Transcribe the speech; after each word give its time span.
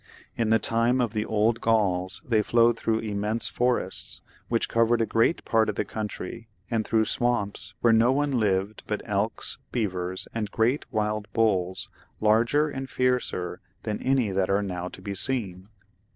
In 0.35 0.49
the 0.49 0.57
time 0.57 0.99
of 0.99 1.13
the 1.13 1.25
old 1.27 1.61
Gauls 1.61 2.23
they 2.27 2.41
flowed 2.41 2.75
through 2.75 3.01
immense 3.01 3.47
forests, 3.49 4.21
which 4.47 4.67
covered 4.67 4.99
a 4.99 5.05
great 5.05 5.45
part 5.45 5.69
of 5.69 5.75
the 5.75 5.85
country, 5.85 6.47
and 6.71 6.83
through 6.83 7.05
swamps 7.05 7.75
where 7.81 7.93
no 7.93 8.11
one 8.11 8.31
lived 8.39 8.81
but 8.87 9.03
elks, 9.05 9.59
beavers, 9.71 10.27
and 10.33 10.49
great 10.49 10.91
wild 10.91 11.31
bulls, 11.33 11.87
larger 12.19 12.67
and 12.67 12.89
fiercer 12.89 13.61
than 13.83 14.01
any 14.01 14.31
that 14.31 14.49
are 14.49 14.63
now 14.63 14.87
to 14.87 15.03
be 15.03 15.13
seen. 15.13 15.67